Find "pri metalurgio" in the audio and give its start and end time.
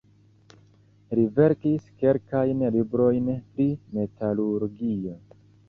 3.37-5.19